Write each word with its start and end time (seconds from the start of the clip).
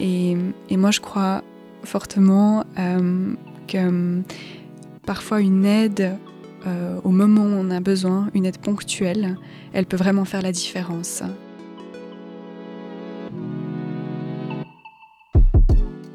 Et, 0.00 0.36
moi, 0.70 0.90
je 0.90 1.00
crois 1.00 1.42
fortement 1.84 2.64
que 3.66 4.22
parfois 5.06 5.40
une 5.40 5.64
aide 5.64 6.16
au 7.04 7.10
moment 7.10 7.42
où 7.42 7.54
on 7.54 7.70
a 7.70 7.80
besoin, 7.80 8.30
une 8.34 8.46
aide 8.46 8.58
ponctuelle, 8.58 9.38
elle 9.72 9.86
peut 9.86 9.96
vraiment 9.96 10.24
faire 10.24 10.42
la 10.42 10.52
différence. 10.52 11.22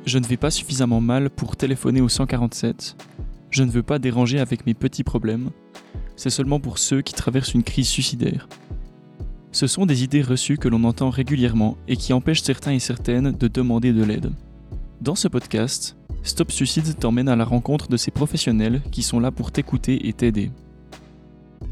Je 0.06 0.20
ne 0.20 0.26
vais 0.26 0.38
pas 0.38 0.52
suffisamment 0.52 1.02
mal 1.02 1.30
pour 1.30 1.56
téléphoner 1.56 2.02
au 2.02 2.10
147. 2.10 2.96
Je 3.50 3.64
ne 3.64 3.72
veux 3.72 3.84
pas 3.84 4.00
déranger 4.00 4.40
avec 4.40 4.66
mes 4.66 4.74
petits 4.74 5.04
problèmes. 5.04 5.50
C'est 6.16 6.30
seulement 6.30 6.60
pour 6.60 6.78
ceux 6.78 7.02
qui 7.02 7.14
traversent 7.14 7.54
une 7.54 7.64
crise 7.64 7.88
suicidaire. 7.88 8.48
Ce 9.54 9.68
sont 9.68 9.86
des 9.86 10.04
idées 10.04 10.24
reçues 10.24 10.58
que 10.58 10.68
l'on 10.68 10.84
entend 10.84 11.12
régulièrement 11.12 11.78
et 11.88 11.96
qui 11.96 12.12
empêchent 12.12 12.42
certains 12.42 12.72
et 12.72 12.80
certaines 12.80 13.32
de 13.32 13.48
demander 13.48 13.94
de 13.94 14.04
l'aide. 14.04 14.32
Dans 15.00 15.14
ce 15.14 15.28
podcast, 15.28 15.96
Stop 16.24 16.52
Suicide 16.52 16.98
t'emmène 16.98 17.30
à 17.30 17.36
la 17.36 17.46
rencontre 17.46 17.88
de 17.88 17.96
ces 17.96 18.10
professionnels 18.10 18.82
qui 18.92 19.04
sont 19.04 19.20
là 19.20 19.30
pour 19.30 19.52
t'écouter 19.52 20.08
et 20.08 20.14
t'aider. 20.14 20.50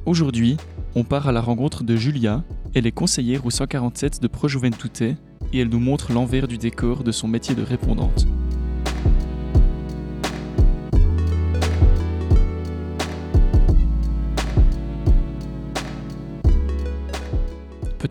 Aujourd'hui, 0.05 0.57
on 0.93 1.03
part 1.03 1.27
à 1.27 1.31
la 1.31 1.41
rencontre 1.41 1.83
de 1.83 1.95
Julia, 1.95 2.43
elle 2.75 2.85
est 2.85 2.91
conseillère 2.91 3.47
au 3.47 3.49
147 3.49 4.21
de 4.21 4.27
Projuventute 4.27 5.01
et 5.01 5.15
elle 5.59 5.69
nous 5.69 5.79
montre 5.79 6.13
l'envers 6.13 6.47
du 6.47 6.59
décor 6.59 7.03
de 7.03 7.11
son 7.11 7.27
métier 7.27 7.55
de 7.55 7.63
répondante. 7.63 8.27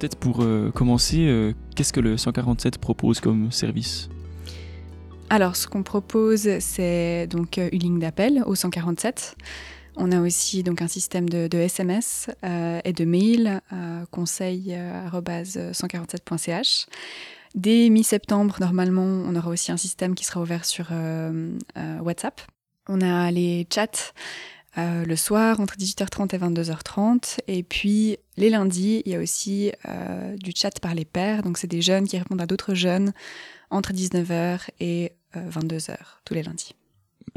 Peut-être 0.00 0.16
pour 0.16 0.40
euh, 0.40 0.70
commencer, 0.70 1.26
euh, 1.28 1.52
qu'est-ce 1.76 1.92
que 1.92 2.00
le 2.00 2.16
147 2.16 2.78
propose 2.78 3.20
comme 3.20 3.52
service? 3.52 4.08
Alors, 5.28 5.56
ce 5.56 5.68
qu'on 5.68 5.82
propose, 5.82 6.48
c'est 6.60 7.26
donc 7.26 7.58
euh, 7.58 7.68
une 7.70 7.80
ligne 7.80 7.98
d'appel 7.98 8.42
au 8.46 8.54
147. 8.54 9.36
On 9.96 10.10
a 10.10 10.22
aussi 10.22 10.62
donc 10.62 10.80
un 10.80 10.88
système 10.88 11.28
de, 11.28 11.54
SMS 11.54 12.30
et 12.42 12.94
de 12.94 13.04
mail 13.04 13.60
euh, 13.74 14.06
conseil@147.ch. 14.10 16.86
Dès 17.54 17.90
mi-septembre, 17.90 18.56
normalement, 18.58 19.04
on 19.04 19.36
aura 19.36 19.50
aussi 19.50 19.70
un 19.70 19.76
système 19.76 20.14
qui 20.14 20.24
sera 20.24 20.40
ouvert 20.40 20.64
sur 20.64 20.86
WhatsApp. 22.00 22.40
On 22.88 23.02
a 23.02 23.30
les 23.30 23.66
chats 23.70 24.14
le 24.76 25.16
soir 25.16 25.60
entre 25.60 25.76
18h30 25.76 26.34
et 26.34 26.38
22h30. 26.38 27.38
Et 27.48 27.62
puis 27.62 28.16
les 28.36 28.50
lundis, 28.50 29.02
il 29.04 29.12
y 29.12 29.14
a 29.14 29.20
aussi 29.20 29.72
du 30.38 30.52
chat 30.54 30.78
par 30.80 30.94
les 30.94 31.04
pairs. 31.04 31.42
Donc 31.42 31.58
c'est 31.58 31.66
des 31.66 31.82
jeunes 31.82 32.06
qui 32.06 32.18
répondent 32.18 32.40
à 32.40 32.46
d'autres 32.46 32.74
jeunes 32.74 33.12
entre 33.70 33.92
19h 33.92 34.68
et 34.80 35.12
22h 35.34 35.96
tous 36.24 36.34
les 36.34 36.42
lundis. 36.42 36.74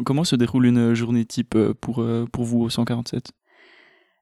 Comment 0.04 0.24
se 0.24 0.36
déroule 0.36 0.66
une 0.66 0.94
journée 0.94 1.26
type 1.26 1.56
euh, 1.56 1.74
pour, 1.74 2.02
euh, 2.02 2.28
pour 2.32 2.44
vous 2.46 2.62
au 2.62 2.70
147 2.70 3.32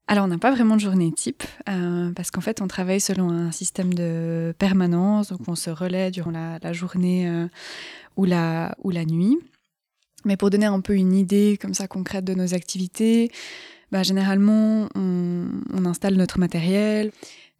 alors, 0.07 0.25
on 0.25 0.27
n'a 0.27 0.39
pas 0.39 0.51
vraiment 0.51 0.75
de 0.75 0.81
journée 0.81 1.09
type, 1.13 1.43
euh, 1.69 2.11
parce 2.11 2.31
qu'en 2.31 2.41
fait, 2.41 2.59
on 2.61 2.67
travaille 2.67 2.99
selon 2.99 3.29
un 3.29 3.51
système 3.51 3.93
de 3.93 4.53
permanence, 4.57 5.29
donc 5.29 5.39
on 5.47 5.55
se 5.55 5.69
relaie 5.69 6.11
durant 6.11 6.31
la, 6.31 6.73
journée 6.73 7.31
ou, 8.17 8.25
la, 8.25 8.75
ou 8.83 8.89
la 8.89 9.05
nuit. 9.05 9.37
Mais 10.25 10.37
pour 10.37 10.49
donner 10.49 10.65
un 10.65 10.81
peu 10.81 10.95
une 10.95 11.13
idée 11.13 11.57
comme 11.61 11.73
ça 11.73 11.87
concrète 11.87 12.25
de 12.25 12.33
nos 12.33 12.53
activités, 12.53 13.31
bah, 13.91 14.03
généralement, 14.03 14.87
on, 14.95 15.47
on, 15.73 15.85
installe 15.85 16.15
notre 16.15 16.39
matériel, 16.39 17.11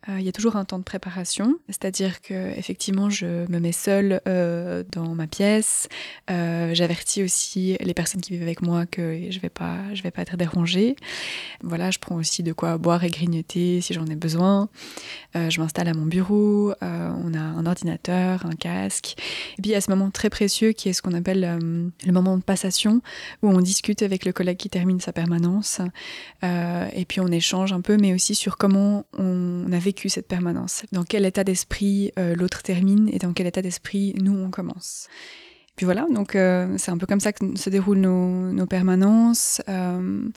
euh, 0.10 0.20
il 0.20 0.26
y 0.26 0.30
a 0.30 0.32
toujours 0.32 0.56
un 0.56 0.66
temps 0.66 0.80
de 0.80 0.84
préparation, 0.84 1.60
c'est-à-dire 1.68 2.22
que 2.22 2.58
effectivement 2.58 3.12
je 3.12 3.48
me 3.52 3.60
mets 3.60 3.72
seule 3.72 4.20
euh, 4.28 4.84
dans 4.92 5.14
ma 5.14 5.28
pièce. 5.28 5.90
Euh, 6.32 6.74
j'avertis 6.74 7.22
aussi 7.22 7.78
les 7.80 7.94
personnes 7.94 8.22
qui 8.22 8.31
vivent 8.31 8.42
avec 8.42 8.64
moi 8.64 8.88
que 8.88 9.30
je 9.30 9.40
vais 9.40 9.50
pas, 9.50 9.94
je 9.94 10.02
vais 10.02 10.09
pas 10.09 10.24
être 10.24 10.38
dérangée. 10.38 10.96
Voilà, 11.62 11.92
je 11.92 12.00
prends 12.00 12.16
aussi 12.16 12.42
de 12.42 12.52
quoi 12.52 12.80
boire 12.80 13.03
et 13.03 13.12
grignoter 13.12 13.81
si 13.81 13.94
j'en 13.94 14.08
ai 14.08 14.16
besoin. 14.16 14.70
je 15.36 15.59
m'installe 15.62 15.88
à 15.88 15.94
mon 15.94 16.06
bureau. 16.06 16.74
on 16.81 17.34
a 17.34 17.40
un 17.40 17.66
ordinateur, 17.68 18.46
un 18.46 18.56
casque. 18.56 19.16
Et 19.58 19.62
puis 19.62 19.72
il 19.72 19.74
y 19.74 19.75
a 19.75 19.81
ce 19.81 19.92
moment 19.92 20.09
très 20.09 20.31
précieux 20.31 20.72
qui 20.72 20.90
est 20.90 20.94
ce 20.94 21.04
qu'on 21.04 21.14
appelle 21.14 21.42
le 21.42 22.12
moment 22.12 22.38
de 22.38 22.44
passation 22.44 23.02
où 23.44 23.50
on 23.50 23.59
discute 23.59 24.02
avec 24.02 24.25
le 24.25 24.34
collègue 24.34 24.58
qui 24.58 24.70
termine 24.70 25.00
sa 25.00 25.14
permanence. 25.14 25.80
et 26.42 27.06
puis 27.08 27.20
on 27.20 27.28
échange 27.28 27.72
un 27.72 27.81
peu, 27.81 27.98
mais 27.98 28.14
aussi 28.14 28.34
sur 28.34 28.58
comment 28.58 29.06
on 29.18 29.72
avait 29.72 29.91
cette 30.09 30.28
permanence, 30.28 30.84
dans 30.91 31.03
quel 31.03 31.25
état 31.25 31.44
d'esprit 31.44 32.12
euh, 32.18 32.35
l'autre 32.35 32.62
termine 32.63 33.09
et 33.12 33.19
dans 33.19 33.34
quel 33.34 33.47
état 33.47 33.62
d'esprit 33.62 34.13
nous 34.22 34.38
on 34.38 34.50
commence. 34.50 35.07
Puis 35.75 35.85
voilà, 35.85 36.06
donc 36.13 36.35
euh, 36.35 36.75
c'est 36.78 36.91
un 36.91 36.97
peu 36.97 37.07
comme 37.07 37.19
ça 37.19 37.34
que 37.34 37.57
se 37.57 37.69
déroulent 37.69 38.00
nos, 38.00 38.66
permanences. 38.66 39.62
Euh, 39.69 40.28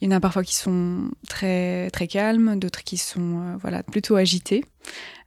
il 0.00 0.10
y 0.10 0.12
en 0.12 0.16
a 0.16 0.20
parfois 0.20 0.44
qui 0.44 0.54
sont 0.54 1.10
très 1.28 1.90
très 1.90 2.06
calmes, 2.06 2.58
d'autres 2.58 2.82
qui 2.82 2.96
sont 2.96 3.56
voilà 3.60 3.82
plutôt 3.82 4.16
agités. 4.16 4.64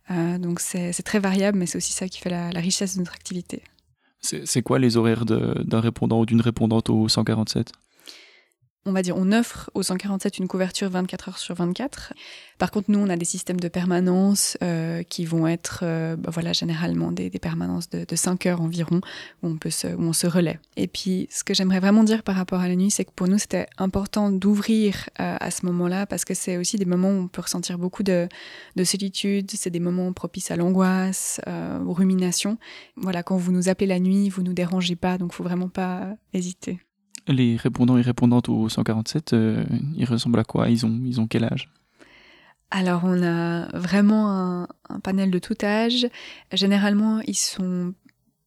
donc 0.09 0.59
c'est 0.59 0.93
très 1.03 1.19
variable, 1.19 1.57
mais 1.57 1.65
c'est 1.65 1.77
aussi 1.77 1.93
ça 1.93 2.07
qui 2.07 2.19
fait 2.19 2.29
la, 2.29 2.51
la 2.51 2.59
richesse 2.59 2.93
de 2.95 2.99
notre 2.99 3.13
activité. 3.13 3.63
C'est 4.19 4.61
quoi 4.61 4.77
les 4.77 4.97
horaires 4.97 5.25
d'un 5.25 5.79
répondant 5.79 6.19
ou 6.19 6.25
d'une 6.25 6.41
répondante 6.41 6.89
au 6.89 7.07
147 7.07 7.71
on 8.87 8.93
va 8.93 9.01
dire, 9.01 9.15
on 9.17 9.31
offre 9.33 9.69
au 9.73 9.83
147 9.83 10.39
une 10.39 10.47
couverture 10.47 10.89
24 10.89 11.29
heures 11.29 11.37
sur 11.37 11.55
24. 11.55 12.13
Par 12.57 12.71
contre, 12.71 12.89
nous, 12.89 12.99
on 12.99 13.09
a 13.09 13.17
des 13.17 13.25
systèmes 13.25 13.59
de 13.59 13.67
permanence 13.67 14.57
euh, 14.63 15.03
qui 15.03 15.25
vont 15.25 15.45
être, 15.45 15.81
euh, 15.83 16.15
bah 16.15 16.31
voilà, 16.31 16.53
généralement 16.53 17.11
des, 17.11 17.29
permanences 17.29 17.89
de, 17.89 18.15
5 18.15 18.45
heures 18.45 18.61
environ, 18.61 19.01
où 19.43 19.47
on, 19.47 19.57
peut 19.57 19.69
se, 19.69 19.87
où 19.87 20.01
on 20.01 20.13
se 20.13 20.25
relaie. 20.25 20.59
Et 20.77 20.87
puis, 20.87 21.27
ce 21.29 21.43
que 21.43 21.53
j'aimerais 21.53 21.81
vraiment 21.81 22.03
dire 22.03 22.23
par 22.23 22.35
rapport 22.35 22.61
à 22.61 22.67
la 22.67 22.75
nuit, 22.75 22.89
c'est 22.89 23.03
que 23.03 23.11
pour 23.11 23.27
nous, 23.27 23.37
c'était 23.37 23.67
important 23.77 24.31
d'ouvrir 24.31 25.09
euh, 25.19 25.35
à 25.39 25.51
ce 25.51 25.65
moment-là, 25.65 26.05
parce 26.05 26.23
que 26.23 26.33
c'est 26.33 26.57
aussi 26.57 26.77
des 26.77 26.85
moments 26.85 27.09
où 27.09 27.23
on 27.23 27.27
peut 27.27 27.41
ressentir 27.41 27.77
beaucoup 27.77 28.03
de, 28.03 28.29
de 28.75 28.83
solitude, 28.85 29.51
c'est 29.51 29.69
des 29.69 29.81
moments 29.81 30.13
propices 30.13 30.49
à 30.49 30.55
l'angoisse, 30.55 31.41
aux 31.85 31.93
ruminations. 31.93 32.57
Voilà, 32.95 33.21
quand 33.21 33.35
vous 33.35 33.51
nous 33.51 33.69
appelez 33.69 33.87
la 33.87 33.99
nuit, 33.99 34.29
vous 34.29 34.43
nous 34.43 34.53
dérangez 34.53 34.95
pas, 34.95 35.17
donc 35.17 35.33
faut 35.33 35.43
vraiment 35.43 35.69
pas 35.69 36.15
hésiter. 36.33 36.79
Les 37.27 37.57
répondants 37.57 37.97
et 37.97 38.01
répondantes 38.01 38.49
au 38.49 38.69
147, 38.69 39.33
euh, 39.33 39.65
ils 39.95 40.05
ressemblent 40.05 40.39
à 40.39 40.43
quoi? 40.43 40.69
Ils 40.69 40.85
ont, 40.85 41.01
ils 41.03 41.19
ont 41.19 41.27
quel 41.27 41.43
âge? 41.43 41.69
Alors 42.71 43.01
on 43.05 43.21
a 43.23 43.67
vraiment 43.77 44.29
un, 44.29 44.67
un, 44.89 44.99
panel 44.99 45.31
de 45.31 45.39
tout 45.39 45.55
âge. 45.63 46.07
Généralement, 46.51 47.21
ils 47.21 47.35
sont 47.35 47.93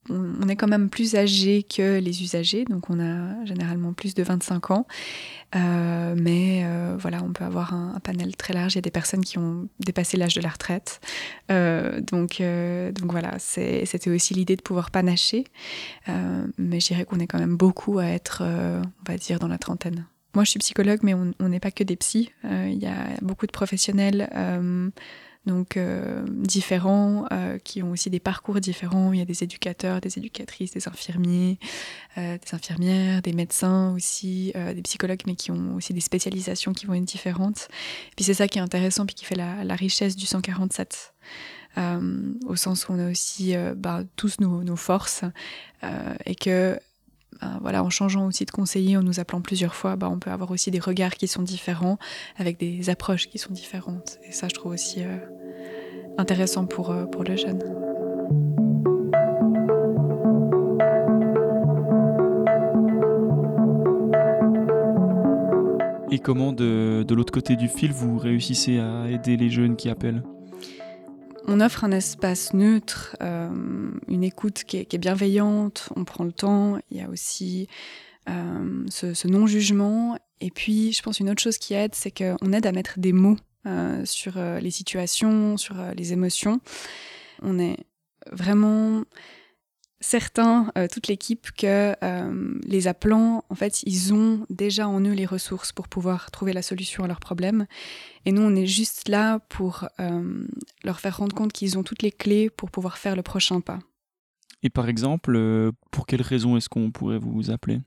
on, 0.08 0.48
est 0.48 0.56
quand 0.56 0.68
même 0.68 0.88
plus 0.88 1.14
âgé 1.14 1.62
que 1.62 1.98
les 1.98 2.22
usagers, 2.22 2.64
donc 2.64 2.88
on 2.90 2.98
a 3.00 3.44
généralement 3.44 3.92
plus 3.92 4.14
de 4.14 4.22
25 4.22 4.70
ans. 4.70 4.86
Euh, 5.56 6.14
mais 6.16 6.62
euh, 6.64 6.96
voilà, 6.98 7.22
on 7.22 7.32
peut 7.32 7.44
avoir 7.44 7.74
un, 7.74 7.98
panel 8.02 8.36
très 8.36 8.54
large. 8.54 8.74
Il 8.74 8.76
y 8.76 8.78
a 8.78 8.82
des 8.82 8.90
personnes 8.90 9.24
qui 9.24 9.38
ont 9.38 9.68
dépassé 9.80 10.16
l'âge 10.16 10.34
de 10.34 10.40
la 10.40 10.48
retraite. 10.48 11.00
Euh, 11.50 12.00
donc, 12.00 12.42
voilà, 13.02 13.38
c'était 13.38 14.10
aussi 14.10 14.34
l'idée 14.34 14.56
de 14.56 14.62
pouvoir 14.62 14.90
panacher. 14.90 15.44
mais 16.06 16.80
je 16.80 16.86
dirais 16.86 17.04
qu'on 17.04 17.18
est 17.18 17.26
quand 17.26 17.38
même 17.38 17.56
beaucoup 17.56 17.98
à 17.98 18.06
être, 18.06 18.42
on 18.42 19.10
va 19.10 19.18
dire, 19.18 19.38
dans 19.38 19.48
la 19.48 19.58
trentaine. 19.58 20.06
Moi, 20.34 20.44
je 20.44 20.50
suis 20.50 20.60
psychologue, 20.60 21.00
mais 21.02 21.14
on 21.14 21.48
n'est 21.48 21.60
pas 21.60 21.72
que 21.72 21.84
des 21.84 21.96
psys. 21.96 22.32
Il 22.44 22.78
y 22.78 22.86
a 22.86 22.94
beaucoup 23.20 23.46
de 23.46 23.52
professionnels 23.52 24.28
donc 25.46 25.76
euh, 25.76 26.22
différents, 26.28 27.26
euh, 27.32 27.58
qui 27.58 27.82
ont 27.82 27.92
aussi 27.92 28.10
des 28.10 28.20
parcours 28.20 28.60
différents. 28.60 29.12
Il 29.12 29.18
y 29.18 29.22
a 29.22 29.24
des 29.24 29.42
éducateurs, 29.42 30.00
des 30.00 30.18
éducatrices, 30.18 30.72
des 30.72 30.86
infirmiers, 30.86 31.58
euh, 32.18 32.36
des 32.36 32.54
infirmières, 32.54 33.22
des 33.22 33.32
médecins 33.32 33.92
aussi, 33.94 34.52
des 34.54 34.82
psychologues, 34.82 35.22
mais 35.26 35.34
qui 35.34 35.50
ont 35.50 35.74
aussi 35.76 35.94
des 35.94 36.00
spécialisations 36.00 36.72
qui 36.72 36.86
vont 36.86 36.94
être 36.94 37.04
différentes. 37.04 37.68
puis 38.16 38.24
c'est 38.24 38.34
ça 38.34 38.48
qui 38.48 38.58
est 38.58 38.62
intéressant, 38.62 39.06
puis 39.06 39.14
qui 39.14 39.24
fait 39.24 39.36
la, 39.36 39.74
richesse 39.74 40.14
du 40.16 40.26
147. 40.26 41.14
au 41.76 42.56
sens 42.56 42.88
où 42.88 42.92
on 42.92 42.98
a 42.98 43.10
aussi 43.10 43.54
bah, 43.76 44.02
tous 44.16 44.40
nos, 44.40 44.62
nos 44.62 44.76
forces 44.76 45.24
et 46.26 46.34
que 46.34 46.78
ben, 47.40 47.58
voilà, 47.60 47.82
en 47.82 47.90
changeant 47.90 48.26
aussi 48.26 48.44
de 48.44 48.50
conseiller, 48.50 48.96
en 48.96 49.02
nous 49.02 49.20
appelant 49.20 49.40
plusieurs 49.40 49.74
fois, 49.74 49.96
ben, 49.96 50.08
on 50.08 50.18
peut 50.18 50.30
avoir 50.30 50.50
aussi 50.50 50.70
des 50.70 50.78
regards 50.78 51.14
qui 51.14 51.28
sont 51.28 51.42
différents, 51.42 51.98
avec 52.36 52.58
des 52.58 52.90
approches 52.90 53.28
qui 53.28 53.38
sont 53.38 53.52
différentes. 53.52 54.18
Et 54.28 54.32
ça, 54.32 54.48
je 54.48 54.54
trouve 54.54 54.72
aussi 54.72 55.02
euh, 55.02 55.16
intéressant 56.18 56.66
pour, 56.66 56.90
euh, 56.90 57.06
pour 57.06 57.24
le 57.24 57.36
jeune. 57.36 57.60
Et 66.12 66.18
comment, 66.18 66.52
de 66.52 67.14
l'autre 67.14 67.32
côté 67.32 67.54
du 67.54 67.68
fil, 67.68 67.92
vous 67.92 68.18
réussissez 68.18 68.80
à 68.80 69.08
aider 69.08 69.36
les 69.36 69.48
jeunes 69.48 69.76
qui 69.76 69.88
appellent? 69.88 70.22
On 71.46 71.60
offre 71.60 71.84
un 71.84 71.92
espace 71.92 72.54
neutre, 72.54 73.16
euh, 73.22 73.48
une 74.08 74.24
écoute 74.24 74.64
qui 74.64 74.76
est, 74.78 74.98
bienveillante, 74.98 75.90
on 75.96 76.04
prend 76.04 76.24
le 76.24 76.32
temps, 76.32 76.78
il 76.90 76.98
y 76.98 77.00
a 77.00 77.08
aussi 77.08 77.68
euh, 78.28 78.84
ce, 78.88 79.28
non-jugement. 79.28 80.18
Et 80.40 80.50
puis, 80.50 80.92
je 80.92 81.02
pense 81.02 81.20
une 81.20 81.30
autre 81.30 81.42
chose 81.42 81.58
qui 81.58 81.74
aide, 81.74 81.94
c'est 81.94 82.10
qu'on 82.10 82.52
aide 82.52 82.66
à 82.66 82.72
mettre 82.72 82.98
des 82.98 83.12
mots 83.12 83.36
euh, 83.66 84.04
sur 84.04 84.38
les 84.60 84.70
situations, 84.70 85.56
sur 85.56 85.76
les 85.96 86.12
émotions. 86.12 86.60
On 87.42 87.58
est 87.58 87.76
vraiment 88.30 89.04
certains, 90.00 90.72
euh, 90.76 90.88
toute 90.90 91.08
l'équipe, 91.08 91.50
que 91.52 91.94
euh, 92.02 92.54
les 92.64 92.88
appelants, 92.88 93.44
en 93.48 93.54
fait, 93.54 93.82
ils 93.84 94.14
ont 94.14 94.46
déjà 94.48 94.88
en 94.88 95.00
eux 95.00 95.12
les 95.12 95.26
ressources 95.26 95.72
pour 95.72 95.88
pouvoir 95.88 96.30
trouver 96.30 96.52
la 96.52 96.62
solution 96.62 97.04
à 97.04 97.06
leurs 97.06 97.20
problèmes. 97.20 97.66
Et 98.24 98.32
nous, 98.32 98.42
on 98.42 98.54
est 98.54 98.66
juste 98.66 99.08
là 99.08 99.38
pour 99.48 99.86
euh, 100.00 100.46
leur 100.84 101.00
faire 101.00 101.18
rendre 101.18 101.34
compte 101.34 101.52
qu'ils 101.52 101.78
ont 101.78 101.82
toutes 101.82 102.02
les 102.02 102.12
clés 102.12 102.50
pour 102.50 102.70
pouvoir 102.70 102.98
faire 102.98 103.16
le 103.16 103.22
prochain 103.22 103.60
pas. 103.60 103.78
Et 104.62 104.70
par 104.70 104.88
exemple, 104.88 105.72
pour 105.90 106.04
quelles 106.04 106.22
raisons 106.22 106.56
est-ce 106.56 106.68
qu'on 106.68 106.90
pourrait 106.90 107.18
vous 107.18 107.50
appeler? 107.50 107.80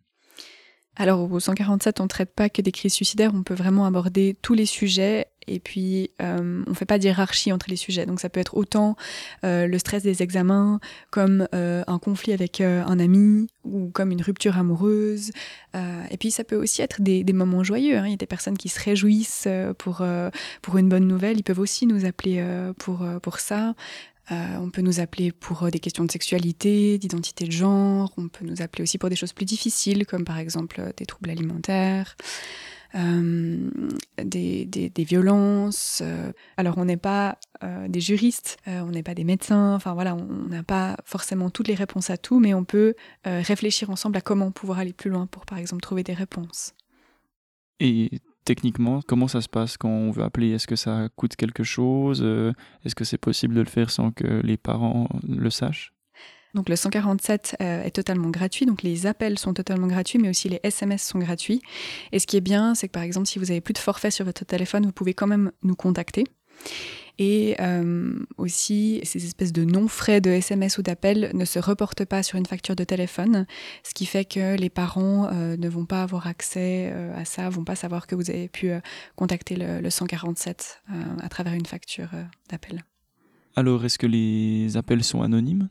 Alors 0.95 1.31
au 1.31 1.39
147, 1.39 1.99
on 1.99 2.03
ne 2.03 2.07
traite 2.07 2.35
pas 2.35 2.49
que 2.49 2.61
des 2.61 2.71
crises 2.71 2.93
suicidaires, 2.93 3.31
on 3.33 3.41
peut 3.43 3.55
vraiment 3.55 3.85
aborder 3.85 4.37
tous 4.41 4.53
les 4.53 4.67
sujets 4.67 5.27
et 5.47 5.59
puis 5.59 6.11
euh, 6.21 6.63
on 6.65 6.69
ne 6.69 6.75
fait 6.75 6.85
pas 6.85 6.97
d'hierarchie 6.97 7.51
entre 7.51 7.69
les 7.69 7.75
sujets. 7.75 8.05
Donc 8.05 8.19
ça 8.19 8.29
peut 8.29 8.39
être 8.39 8.55
autant 8.55 8.95
euh, 9.43 9.67
le 9.67 9.77
stress 9.77 10.03
des 10.03 10.21
examens 10.21 10.79
comme 11.11 11.47
euh, 11.53 11.83
un 11.87 11.99
conflit 11.99 12.33
avec 12.33 12.61
un 12.61 12.99
ami 12.99 13.47
ou 13.63 13.89
comme 13.89 14.11
une 14.11 14.21
rupture 14.21 14.57
amoureuse. 14.57 15.31
et 15.73 16.17
puis 16.17 16.31
ça 16.31 16.43
peut 16.43 16.55
aussi 16.55 16.81
être 16.81 17.01
des, 17.01 17.23
moments 17.33 17.63
joyeux. 17.63 17.97
Hein. 17.97 18.05
Il 18.05 18.11
y 18.11 18.13
a 18.13 18.17
des 18.17 18.25
personnes 18.25 18.57
qui 18.57 18.69
se 18.69 18.79
réjouissent 18.79 19.47
pour, 19.77 20.03
pour 20.61 20.77
une 20.77 20.89
bonne 20.89 21.07
nouvelle. 21.07 21.37
Ils 21.37 21.43
peuvent 21.43 21.59
aussi 21.59 21.87
nous 21.87 22.05
appeler 22.05 22.43
pour, 22.77 23.05
pour 23.21 23.39
ça. 23.39 23.73
On 24.29 24.69
peut 24.71 24.81
nous 24.81 24.99
appeler 24.99 25.31
pour 25.31 25.69
des 25.71 25.79
questions 25.79 26.05
de 26.05 26.11
sexualité, 26.11 26.97
d'identité 26.97 27.45
de 27.45 27.51
genre. 27.51 28.11
On 28.17 28.27
peut 28.27 28.45
nous 28.45 28.61
appeler 28.61 28.83
aussi 28.83 28.97
pour 28.97 29.09
des 29.09 29.15
choses 29.15 29.33
plus 29.33 29.45
difficiles, 29.45 30.05
comme 30.05 30.25
par 30.25 30.37
exemple 30.37 30.93
des 30.97 31.05
troubles 31.05 31.29
alimentaires, 31.29 32.15
des, 32.93 34.91
violences. 34.97 36.03
Alors, 36.57 36.77
on 36.77 36.85
n'est 36.85 36.97
pas 36.97 37.37
des 37.87 38.01
juristes, 38.01 38.57
on 38.67 38.91
n'est 38.91 39.03
pas 39.03 39.15
des 39.15 39.23
médecins. 39.23 39.75
Enfin 39.75 39.93
voilà, 39.93 40.15
on 40.15 40.49
n'a 40.49 40.63
pas 40.63 40.97
forcément 41.05 41.49
toutes 41.49 41.67
les 41.67 41.75
réponses 41.75 42.09
à 42.09 42.17
tout, 42.17 42.39
mais 42.39 42.53
on 42.53 42.63
peut 42.63 42.95
réfléchir 43.25 43.89
ensemble 43.89 44.17
à 44.17 44.21
comment 44.21 44.51
pouvoir 44.51 44.79
aller 44.79 44.93
plus 44.93 45.09
loin 45.09 45.25
pour, 45.27 45.45
par 45.45 45.57
exemple, 45.57 45.81
trouver 45.81 46.03
des 46.03 46.13
réponses. 46.13 46.73
Et 47.79 48.21
techniquement, 48.45 49.01
comment 49.05 49.27
ça 49.27 49.41
se 49.41 49.49
passe 49.49 49.77
quand 49.77 49.89
on 49.89 50.11
veut 50.11 50.23
appeler? 50.23 50.51
Est-ce 50.51 50.67
que 50.67 50.75
ça 50.75 51.09
coûte 51.15 51.35
quelque 51.35 51.63
chose? 51.63 52.21
Euh, 52.23 52.53
Est-ce 52.85 52.95
que 52.95 53.03
c'est 53.03 53.17
possible 53.17 53.55
de 53.55 53.61
le 53.61 53.67
faire 53.67 53.89
sans 53.89 54.11
que 54.11 54.41
les 54.43 54.57
parents 54.57 55.07
le 55.27 55.49
sachent? 55.49 55.92
Donc 56.53 56.69
le 56.69 56.75
147 56.75 57.57
euh, 57.61 57.83
est 57.83 57.91
totalement 57.91 58.29
gratuit, 58.29 58.65
donc 58.65 58.83
les 58.83 59.07
appels 59.07 59.39
sont 59.39 59.53
totalement 59.53 59.87
gratuits, 59.87 60.19
mais 60.19 60.29
aussi 60.29 60.49
les 60.49 60.59
SMS 60.63 61.03
sont 61.03 61.19
gratuits. 61.19 61.61
Et 62.11 62.19
ce 62.19 62.27
qui 62.27 62.37
est 62.37 62.41
bien, 62.41 62.75
c'est 62.75 62.87
que 62.87 62.93
par 62.93 63.03
exemple, 63.03 63.27
si 63.27 63.39
vous 63.39 63.49
avez 63.49 63.61
plus 63.61 63.73
de 63.73 63.79
forfait 63.79 64.11
sur 64.11 64.25
votre 64.25 64.45
téléphone, 64.45 64.85
vous 64.85 64.91
pouvez 64.91 65.13
quand 65.13 65.27
même 65.27 65.51
nous 65.63 65.75
contacter. 65.75 66.25
Et 67.19 67.55
euh, 67.59 68.15
aussi, 68.37 68.99
ces 69.03 69.23
espèces 69.23 69.53
de 69.53 69.63
non-frais 69.63 70.19
de 70.19 70.31
SMS 70.31 70.79
ou 70.79 70.81
d'appel 70.81 71.29
ne 71.33 71.45
se 71.45 71.59
reportent 71.59 72.05
pas 72.05 72.23
sur 72.23 72.39
une 72.39 72.45
facture 72.45 72.75
de 72.75 72.83
téléphone, 72.83 73.45
ce 73.83 73.93
qui 73.93 74.07
fait 74.07 74.25
que 74.25 74.55
les 74.55 74.69
parents 74.69 75.27
euh, 75.31 75.55
ne 75.55 75.69
vont 75.69 75.85
pas 75.85 76.01
avoir 76.01 76.25
accès 76.25 76.91
à 77.15 77.25
ça, 77.25 77.49
vont 77.49 77.63
pas 77.63 77.75
savoir 77.75 78.07
que 78.07 78.15
vous 78.15 78.31
avez 78.31 78.47
pu 78.47 78.71
contacter 79.15 79.55
le, 79.55 79.79
le 79.79 79.89
147 79.89 80.81
à 81.21 81.29
travers 81.29 81.53
une 81.53 81.65
facture 81.65 82.09
d'appel. 82.49 82.83
Alors, 83.55 83.85
est-ce 83.85 83.99
que 83.99 84.07
les 84.07 84.75
appels 84.77 85.03
sont 85.03 85.21
anonymes? 85.21 85.69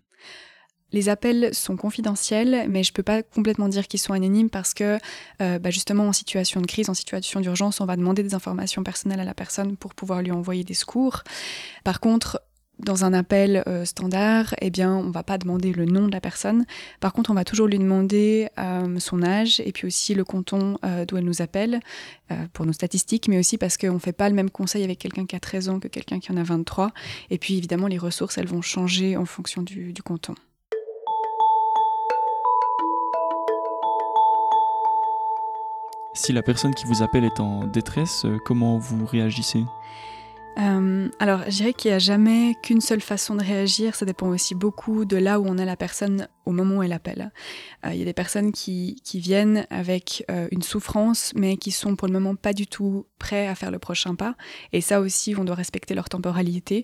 Les 0.92 1.08
appels 1.08 1.54
sont 1.54 1.76
confidentiels, 1.76 2.66
mais 2.68 2.82
je 2.82 2.90
ne 2.92 2.94
peux 2.94 3.02
pas 3.02 3.22
complètement 3.22 3.68
dire 3.68 3.88
qu'ils 3.88 4.00
sont 4.00 4.12
anonymes 4.12 4.50
parce 4.50 4.74
que 4.74 4.98
euh, 5.40 5.58
bah, 5.58 5.70
justement 5.70 6.06
en 6.06 6.12
situation 6.12 6.60
de 6.60 6.66
crise, 6.66 6.88
en 6.90 6.94
situation 6.94 7.40
d'urgence, 7.40 7.80
on 7.80 7.86
va 7.86 7.96
demander 7.96 8.22
des 8.22 8.34
informations 8.34 8.82
personnelles 8.82 9.20
à 9.20 9.24
la 9.24 9.34
personne 9.34 9.76
pour 9.76 9.94
pouvoir 9.94 10.22
lui 10.22 10.30
envoyer 10.30 10.64
des 10.64 10.74
secours. 10.74 11.22
Par 11.84 12.00
contre, 12.00 12.42
dans 12.78 13.04
un 13.04 13.12
appel 13.12 13.62
euh, 13.68 13.84
standard, 13.84 14.54
eh 14.60 14.70
bien, 14.70 14.92
on 14.92 15.10
va 15.10 15.22
pas 15.22 15.38
demander 15.38 15.72
le 15.72 15.84
nom 15.84 16.08
de 16.08 16.12
la 16.12 16.20
personne. 16.20 16.64
Par 17.00 17.12
contre, 17.12 17.30
on 17.30 17.34
va 17.34 17.44
toujours 17.44 17.68
lui 17.68 17.78
demander 17.78 18.48
euh, 18.58 18.98
son 18.98 19.22
âge 19.22 19.60
et 19.64 19.72
puis 19.72 19.86
aussi 19.86 20.14
le 20.14 20.24
canton 20.24 20.78
d'où 21.06 21.16
elle 21.16 21.24
nous 21.24 21.42
appelle 21.42 21.80
pour 22.54 22.66
nos 22.66 22.72
statistiques, 22.72 23.28
mais 23.28 23.38
aussi 23.38 23.56
parce 23.56 23.76
qu'on 23.76 23.94
ne 23.94 23.98
fait 23.98 24.12
pas 24.12 24.28
le 24.28 24.34
même 24.34 24.50
conseil 24.50 24.82
avec 24.82 24.98
quelqu'un 24.98 25.26
qui 25.26 25.36
a 25.36 25.40
13 25.40 25.68
ans 25.68 25.80
que 25.80 25.88
quelqu'un 25.88 26.18
qui 26.18 26.32
en 26.32 26.36
a 26.36 26.42
23. 26.42 26.92
Et 27.30 27.38
puis, 27.38 27.56
évidemment, 27.56 27.86
les 27.86 27.98
ressources, 27.98 28.38
elles 28.38 28.46
vont 28.46 28.62
changer 28.62 29.16
en 29.16 29.26
fonction 29.26 29.62
du 29.62 29.94
canton. 30.02 30.34
Si 36.14 36.32
la 36.32 36.42
personne 36.42 36.74
qui 36.74 36.84
vous 36.84 37.02
appelle 37.02 37.24
est 37.24 37.40
en 37.40 37.66
détresse, 37.66 38.24
euh, 38.24 38.38
comment 38.44 38.76
vous 38.78 39.06
réagissez? 39.06 39.64
Euh, 40.58 41.08
alors, 41.18 41.40
je 41.46 41.56
dirais 41.56 41.72
qu'il 41.72 41.90
n'y 41.90 41.94
a 41.94 41.98
jamais 41.98 42.54
qu'une 42.62 42.82
seule 42.82 43.00
façon 43.00 43.34
de 43.34 43.42
réagir. 43.42 43.94
Ça 43.94 44.04
dépend 44.04 44.28
aussi 44.28 44.54
beaucoup 44.54 45.06
de 45.06 45.16
là 45.16 45.40
où 45.40 45.46
on 45.46 45.56
a 45.56 45.64
la 45.64 45.76
personne 45.76 46.28
au 46.44 46.52
moment 46.52 46.76
où 46.76 46.82
elle 46.82 46.92
appelle. 46.92 47.30
Euh, 47.86 47.92
il 47.92 47.98
y 47.98 48.02
a 48.02 48.04
des 48.04 48.12
personnes 48.12 48.52
qui, 48.52 49.00
viennent 49.14 49.66
avec 49.70 50.24
euh, 50.30 50.48
une 50.50 50.62
souffrance, 50.62 51.32
mais 51.36 51.56
qui 51.56 51.70
sont 51.70 51.96
pour 51.96 52.08
le 52.08 52.14
moment 52.14 52.34
pas 52.34 52.52
du 52.52 52.66
tout 52.66 53.06
prêts 53.18 53.46
à 53.46 53.54
faire 53.54 53.70
le 53.70 53.78
prochain 53.78 54.14
pas. 54.14 54.34
Et 54.72 54.80
ça 54.80 55.00
aussi, 55.00 55.34
on 55.38 55.44
doit 55.44 55.54
respecter 55.54 55.94
leur 55.94 56.08
temporalité. 56.08 56.82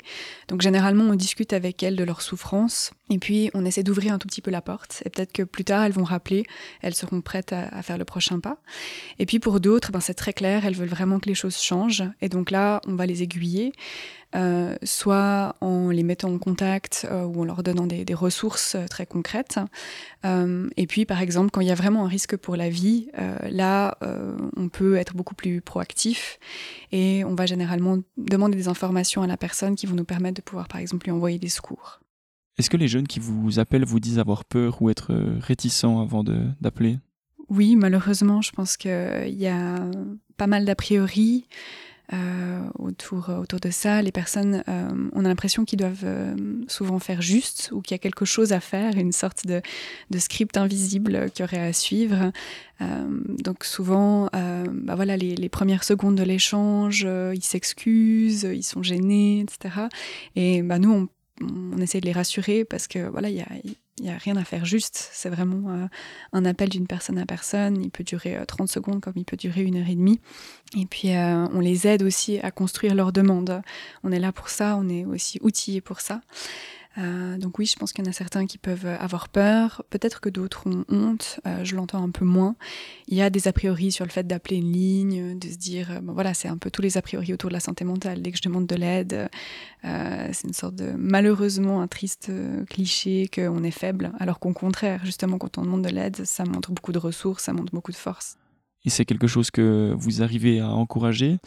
Donc 0.49 0.62
généralement, 0.62 1.05
on 1.05 1.14
discute 1.14 1.52
avec 1.52 1.82
elles 1.82 1.96
de 1.96 2.05
leur 2.05 2.22
souffrance, 2.22 2.93
et 3.10 3.19
puis 3.19 3.50
on 3.55 3.64
essaie 3.64 3.82
d'ouvrir 3.82 4.12
un 4.12 4.19
tout 4.19 4.28
petit 4.28 4.43
peu 4.43 4.50
la 4.50 4.62
porte. 4.62 5.02
Et 5.05 5.10
peut-être 5.10 5.32
que 5.32 5.43
plus 5.43 5.64
tard, 5.64 5.84
elles 5.84 5.93
vont 5.93 6.04
rappeler, 6.04 6.44
elles 6.82 6.94
seront 6.94 7.20
prêtes 7.20 7.52
à, 7.52 7.82
faire 7.82 7.99
le 7.99 8.04
prochain 8.04 8.40
pas. 8.40 8.58
Et 9.19 9.26
puis 9.26 9.38
pour 9.38 9.61
d'autres, 9.61 9.90
ben, 9.90 10.00
c'est 10.00 10.14
très 10.14 10.32
clair, 10.32 10.64
elles 10.64 10.76
veulent 10.76 10.88
vraiment 10.88 11.19
que 11.19 11.28
les 11.28 11.34
choses 11.34 11.58
changent. 11.58 12.04
Et 12.20 12.28
donc 12.28 12.50
là, 12.50 12.81
on 12.87 12.94
va 12.94 13.06
les 13.06 13.22
aiguiller. 13.22 13.72
Euh, 14.34 14.76
soit 14.82 15.56
en 15.62 15.88
les 15.88 16.02
mettant 16.02 16.30
en 16.30 16.36
contact 16.36 17.06
euh, 17.10 17.25
ou 17.25 17.40
en 17.40 17.44
leur 17.44 17.62
donnant 17.62 17.86
des, 17.86 18.04
ressources 18.12 18.75
euh, 18.75 18.84
très 18.86 19.06
concrètes. 19.06 19.58
et 20.25 20.86
puis, 20.86 21.06
par 21.06 21.22
exemple, 21.22 21.50
quand 21.50 21.62
il 21.62 21.69
y 21.69 21.70
a 21.70 21.75
vraiment 21.75 22.04
un 22.04 22.08
risque 22.08 22.36
pour 22.36 22.56
la 22.56 22.69
vie, 22.69 23.08
là, 23.48 23.96
on 24.56 24.69
peut 24.69 24.96
être 24.96 25.14
beaucoup 25.14 25.34
plus 25.34 25.60
proactif 25.60 26.38
et 26.92 27.25
on 27.25 27.34
va 27.34 27.46
généralement 27.46 27.98
demander 28.16 28.56
des 28.56 28.69
informations 28.69 29.22
à 29.22 29.26
la 29.26 29.36
personne 29.36 29.76
qui 29.76 29.86
vont 29.86 29.94
nous 29.94 30.04
permettre 30.04 30.36
de 30.36 30.42
pouvoir, 30.42 30.69
par 30.69 30.80
exemple, 30.80 31.06
lui 31.06 31.12
envoyer 31.12 31.38
des 31.38 31.48
secours. 31.48 32.00
Est-ce 32.58 32.69
que 32.69 32.76
les 32.76 32.88
jeunes 32.88 33.06
qui 33.06 33.20
vous 33.20 33.58
appellent 33.58 33.84
vous 33.84 34.00
disent 34.00 34.19
avoir 34.19 34.44
peur 34.44 34.82
ou 34.82 34.90
être 34.90 35.14
réticents 35.40 36.02
avant 36.02 36.25
d'appeler? 36.25 36.98
Oui, 37.48 37.76
malheureusement, 37.76 38.42
je 38.42 38.50
pense 38.52 38.76
qu'il 38.76 38.90
y 39.28 39.46
a 39.46 39.90
pas 40.36 40.46
mal 40.46 40.64
d'a 40.64 40.75
priori. 40.75 41.46
Euh, 42.14 42.66
autour, 42.78 43.28
autour 43.28 43.60
de 43.60 43.69
ça. 43.69 44.00
Les 44.00 44.12
personnes, 44.12 44.64
euh, 44.66 44.88
on 45.12 45.26
a 45.26 45.28
l'impression 45.28 45.66
qu'ils 45.66 45.78
doivent 45.78 46.04
euh, 46.04 46.35
souvent 46.66 46.99
faire 46.99 47.21
juste 47.21 47.68
ou 47.71 47.82
qu'il 47.82 47.94
y 47.94 47.97
a 47.97 47.99
quelque 47.99 48.25
chose 48.25 48.54
à 48.54 48.61
faire, 48.61 48.97
une 48.97 49.12
sorte 49.12 49.47
de, 49.47 49.61
de 50.09 50.18
script 50.18 50.56
invisible 50.56 51.30
qu'il 51.30 51.44
y 51.44 51.49
aurait 51.49 51.66
à 51.68 51.73
suivre. 51.75 52.32
donc 52.80 53.64
souvent, 53.64 54.30
bah 54.32 54.94
voilà, 54.94 55.16
les, 55.16 55.35
les, 55.35 55.49
premières 55.49 55.85
secondes 55.85 56.14
de 56.14 56.23
l'échange, 56.23 57.06
ils 57.35 57.44
s'excusent, 57.44 58.49
ils 58.50 58.62
sont 58.62 58.82
gênés, 58.82 59.40
etc. 59.40 59.88
Et 60.35 60.62
bah, 60.62 60.78
nous, 60.78 60.92
on, 60.92 61.09
on 61.75 61.78
essaie 61.78 62.00
de 62.00 62.06
les 62.06 62.12
rassurer 62.12 62.64
parce 62.64 62.87
que 62.87 63.09
voilà, 63.11 63.28
il 63.28 63.37
y 63.37 63.42
a 63.42 63.49
il 63.99 64.05
n'y 64.05 64.11
a 64.11 64.17
rien 64.17 64.37
à 64.37 64.45
faire 64.45 64.64
juste. 64.64 65.11
C'est 65.12 65.28
vraiment 65.28 65.71
euh, 65.71 65.87
un 66.33 66.45
appel 66.45 66.69
d'une 66.69 66.87
personne 66.87 67.19
à 67.19 67.26
personne. 67.26 67.83
Il 67.83 67.90
peut 67.90 68.05
durer 68.05 68.38
30 68.47 68.69
euh, 68.69 68.73
secondes 68.73 69.00
comme 69.00 69.14
il 69.17 69.25
peut 69.25 69.37
durer 69.37 69.62
une 69.62 69.76
heure 69.76 69.88
et 69.88 69.95
demie. 69.95 70.21
Et 70.76 70.87
puis, 70.87 71.14
euh, 71.14 71.47
on 71.52 71.61
les 71.61 71.87
aide 71.87 72.02
aussi 72.02 72.38
à 72.40 72.50
construire 72.50 72.95
leurs 72.95 73.12
demandes. 73.12 73.62
On 74.05 74.12
est 74.12 74.21
là 74.21 74.33
pour 74.33 74.49
ça, 74.49 74.76
on 74.76 74.88
est 74.88 75.05
aussi 75.05 75.38
outillés 75.43 75.81
pour 75.81 76.00
ça. 76.00 76.21
Euh, 76.99 77.38
donc 77.38 77.59
oui, 77.59 77.67
je 77.67 77.76
pense 77.76 77.93
qu'il 77.93 78.05
y 78.05 78.09
en 78.09 78.11
a 78.11 78.14
certains 78.14 78.47
qui 78.47 78.59
peuvent 78.59 78.87
avoir 78.87 79.28
peur, 79.28 79.85
peut-être 79.90 80.21
que 80.21 80.28
d'autres 80.28 80.67
ont 80.67 80.85
honte, 80.88 81.40
euh, 81.47 81.64
je 81.64 81.76
l'entends 81.76 82.02
un 82.02 82.11
peu 82.11 82.25
moins. 82.25 82.57
Il 83.07 83.17
y 83.17 83.23
a 83.23 83.31
des 83.31 83.47
a 83.47 83.52
priori 83.52 83.93
sur 83.93 84.05
le 84.05 84.11
fait 84.11 84.26
d'appeler 84.26 84.57
une 84.57 84.73
ligne, 84.73 85.38
de 85.38 85.49
se 85.49 85.57
dire, 85.57 85.93
euh, 85.93 86.00
voilà, 86.02 86.35
c'est 86.35 86.49
un 86.49 86.57
peu 86.57 86.71
tous 86.71 86.83
les 86.83 86.97
a 86.97 87.02
priori 87.02 87.33
autour 87.33 87.50
de 87.50 87.55
la 87.55 87.61
santé 87.61 87.85
mentale. 87.85 88.23
Dès 88.23 88.33
que 88.33 88.38
je 88.38 88.43
demande 88.43 88.67
de 88.67 88.75
l'aide, 88.75 89.28
c'est 89.83 90.47
une 90.47 90.52
sorte 90.52 90.75
de, 90.75 90.93
malheureusement, 90.97 91.81
un 91.81 91.87
triste 91.87 92.33
cliché 92.69 93.28
qu'on 93.33 93.62
est 93.62 93.71
faible, 93.71 94.12
alors 94.19 94.40
qu'au 94.40 94.52
contraire, 94.52 95.05
justement, 95.05 95.38
quand 95.38 95.59
on 95.59 95.62
demande 95.62 95.83
de 95.83 95.90
l'aide, 95.90 96.25
ça 96.25 96.45
montre 96.45 96.73
beaucoup 96.73 96.93
de 96.93 96.99
ressources, 96.99 97.45
ça 97.45 97.52
montre 97.52 97.73
beaucoup 97.73 97.93
de 97.93 97.97
force. 97.97 98.37
Et 98.85 98.90
c'est 98.90 99.05
quelque 99.05 99.26
chose 99.26 99.50
que 99.50 99.95
vous 99.97 100.23
arrivez 100.23 100.61
à 100.61 100.71
encourager, 100.71 101.38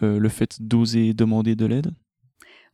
le 0.00 0.28
fait 0.28 0.58
d'oser 0.60 1.14
demander 1.14 1.56
de 1.56 1.66
l'aide? 1.66 1.92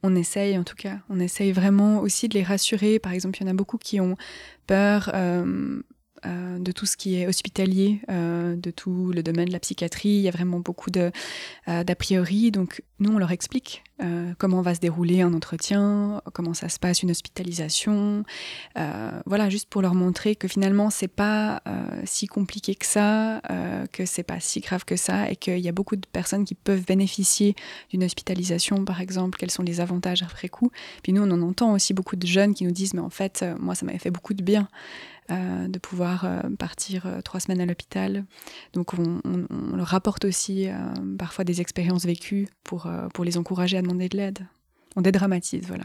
On 0.05 0.15
essaye 0.15 0.57
en 0.59 0.65
tout 0.65 0.77
cas, 0.77 0.99
on 1.09 1.19
essaye 1.19 1.51
vraiment 1.51 2.01
aussi 2.01 2.29
de 2.29 2.35
les 2.35 2.43
rassurer. 2.43 2.99
Par 2.99 3.13
exemple, 3.13 3.39
il 3.41 3.45
y 3.45 3.49
en 3.49 3.51
a 3.51 3.55
beaucoup 3.55 3.79
qui 3.79 4.01
ont 4.01 4.17
peur 4.67 5.11
euh, 5.15 5.81
euh, 6.27 6.59
de 6.59 6.73
tout 6.73 6.85
ce 6.85 6.99
qui 6.99 7.17
est 7.17 7.27
hospitalier, 7.27 8.03
euh, 8.11 8.55
de 8.55 8.71
tout 8.71 9.13
le 9.13 9.23
domaine 9.23 9.49
de 9.49 9.53
la 9.53 9.61
psychiatrie. 9.61 10.11
Il 10.11 10.21
y 10.21 10.29
a 10.29 10.31
vraiment 10.31 10.61
beaucoup 10.61 10.91
d'a 10.91 11.11
priori. 11.99 12.51
Donc 12.51 12.83
nous, 13.01 13.15
on 13.15 13.19
leur 13.19 13.33
explique 13.33 13.83
euh, 14.03 14.35
comment 14.39 14.61
va 14.61 14.75
se 14.75 14.81
dérouler 14.81 15.21
un 15.21 15.33
entretien, 15.35 16.21
comment 16.33 16.53
ça 16.53 16.69
se 16.69 16.81
passe 16.81 17.03
une 17.03 17.13
hospitalisation? 17.13 18.25
Euh, 18.77 19.21
voilà, 19.25 19.49
juste 19.49 19.69
pour 19.69 19.83
leur 19.83 19.95
montrer 19.95 20.35
que 20.35 20.49
finalement 20.49 20.91
c'est 20.91 21.07
pas 21.09 21.63
euh, 21.69 22.03
si 22.05 22.27
compliqué 22.27 22.75
que 22.75 22.87
ça, 22.87 23.41
que 23.93 24.05
c'est 24.05 24.25
pas 24.25 24.41
si 24.41 24.61
grave 24.61 24.85
que 24.85 24.97
ça, 24.97 25.31
et 25.31 25.37
qu'il 25.37 25.59
y 25.59 25.69
a 25.69 25.73
beaucoup 25.73 25.97
de 25.97 26.07
personnes 26.07 26.45
qui 26.45 26.55
peuvent 26.55 26.85
bénéficier 26.85 27.55
d'une 27.91 28.03
hospitalisation, 28.03 28.85
par 28.85 29.01
exemple. 29.01 29.39
Quels 29.39 29.51
sont 29.51 29.63
les 29.63 29.81
avantages 29.81 30.23
après 30.23 30.49
coup 30.49 30.71
Puis 31.03 31.13
nous, 31.13 31.23
on 31.23 31.31
en 31.31 31.43
entend 31.43 31.73
aussi 31.73 31.95
beaucoup 31.95 32.17
de 32.17 32.27
jeunes 32.27 32.55
qui 32.55 32.65
nous 32.65 32.73
disent 32.73 32.95
mais 32.95 33.01
en 33.01 33.11
fait, 33.11 33.45
moi, 33.61 33.75
ça 33.75 33.87
m'avait 33.87 33.99
fait 33.99 34.11
beaucoup 34.11 34.35
de 34.35 34.43
bien. 34.43 34.69
de 35.31 35.79
pouvoir 35.79 36.27
partir 36.59 37.07
trois 37.25 37.41
semaines 37.41 37.61
à 37.61 37.67
l'hôpital. 37.67 38.25
Donc 38.75 38.93
on, 38.95 39.77
leur 39.77 39.87
rapporte 39.87 40.25
aussi 40.25 40.69
parfois 41.19 41.45
des 41.45 41.61
expériences 41.61 42.05
vécues 42.05 42.49
pour, 42.63 42.91
pour 43.15 43.25
les 43.25 43.39
encourager 43.39 43.79
à 43.79 43.83
demander 43.85 44.09
de 44.09 44.17
l'aide. 44.17 44.47
On 44.97 45.01
dédramatise, 45.01 45.67
voilà. 45.67 45.85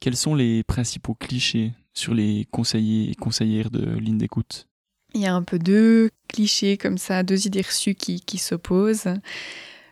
Quels 0.00 0.16
sont 0.16 0.34
les 0.34 0.62
principaux 0.62 1.14
clichés 1.14 1.72
sur 1.92 2.14
les 2.14 2.46
conseillers 2.50 3.10
et 3.10 3.14
conseillères 3.14 3.70
de 3.70 3.98
ligne 3.98 4.18
d'écoute? 4.18 4.68
Il 5.14 5.22
y 5.22 5.26
a 5.26 5.34
un 5.34 5.42
peu 5.42 5.58
deux 5.58 6.10
clichés 6.28 6.76
comme 6.76 6.98
ça, 6.98 7.22
deux 7.22 7.46
idées 7.46 7.62
reçues 7.62 7.94
qui, 7.94 8.20
qui 8.20 8.38
s'opposent. 8.38 9.08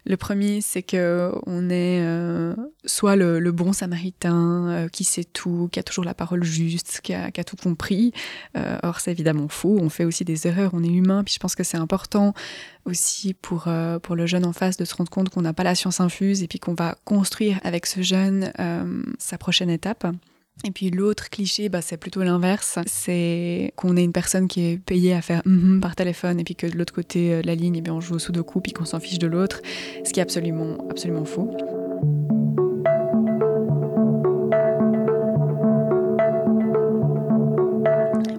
Le 0.08 0.16
premier, 0.16 0.60
c'est 0.60 0.84
que 0.84 1.32
on 1.46 1.68
est 1.68 2.00
euh, 2.00 2.54
soit 2.84 3.16
le, 3.16 3.50
bon 3.50 3.72
samaritain 3.72 4.68
euh, 4.68 4.88
qui 4.88 5.02
sait 5.02 5.25
tout, 5.25 5.68
qui 5.72 5.80
a 5.80 5.82
toujours 5.82 6.04
la 6.04 6.14
parole 6.14 6.44
juste, 6.44 7.00
qui 7.02 7.12
a, 7.12 7.30
tout 7.44 7.56
compris. 7.56 8.12
Euh, 8.56 8.78
or, 8.84 9.00
c'est 9.00 9.10
évidemment 9.10 9.48
faux. 9.48 9.76
On 9.80 9.88
fait 9.88 10.04
aussi 10.04 10.25
des 10.25 10.46
erreurs, 10.46 10.70
on 10.75 10.84
est 10.84 10.88
humain. 10.88 11.25
Puis 11.25 11.34
je 11.34 11.40
pense 11.40 11.56
que 11.56 11.64
c'est 11.64 11.76
important 11.76 12.34
aussi 12.84 13.34
pour, 13.34 13.66
pour 14.02 14.14
le 14.14 14.26
jeune 14.26 14.46
en 14.46 14.52
face 14.52 14.76
de 14.76 14.84
se 14.84 14.94
rendre 14.94 15.10
compte 15.10 15.28
qu'on 15.28 15.42
n'a 15.42 15.52
pas 15.52 15.64
la 15.64 15.75
science 15.75 16.00
infuse 16.00 16.44
et 16.44 16.46
puis 16.46 16.60
qu'on 16.60 16.75
va 16.75 16.96
construire 17.04 17.58
avec 17.64 17.86
ce 17.86 18.00
jeune 18.02 18.52
sa 19.18 19.38
prochaine 19.38 19.70
étape. 19.70 20.06
Et 20.64 20.70
puis 20.70 20.90
l'autre 20.90 21.28
cliché, 21.30 21.68
bah, 21.68 21.82
c'est 21.82 21.96
plutôt 21.96 22.22
l'inverse. 22.22 22.78
C'est 22.86 23.72
qu'on 23.76 23.96
est 23.96 24.04
une 24.04 24.12
personne 24.12 24.48
qui 24.48 24.62
est 24.62 24.78
payée 24.78 25.12
à 25.12 25.20
faire 25.20 25.42
mm 25.44 25.80
par 25.80 25.94
téléphone 25.94 26.40
et 26.40 26.44
puis 26.44 26.56
que 26.56 26.66
de 26.66 26.76
l'autre 26.76 26.94
côté 26.94 27.32
euh, 27.32 27.42
la 27.44 27.54
ligne, 27.54 27.76
eh 27.76 27.80
bien, 27.82 27.94
on 27.94 28.00
joue 28.00 28.14
au 28.14 28.18
sudoku 28.18 28.60
puis 28.60 28.72
qu'on 28.72 28.84
s'en 28.84 28.98
fiche 28.98 29.18
de 29.18 29.26
l'autre, 29.26 29.60
ce 30.04 30.12
qui 30.12 30.20
est 30.20 30.22
absolument, 30.22 30.78
absolument 30.90 31.25
faux. 31.25 31.50